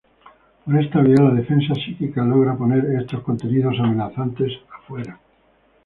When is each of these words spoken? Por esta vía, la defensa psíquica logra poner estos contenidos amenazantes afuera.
Por 0.65 0.79
esta 0.81 0.99
vía, 0.99 1.21
la 1.21 1.35
defensa 1.39 1.75
psíquica 1.75 2.23
logra 2.25 2.57
poner 2.61 2.83
estos 2.99 3.21
contenidos 3.21 3.79
amenazantes 3.79 4.51
afuera. 4.75 5.19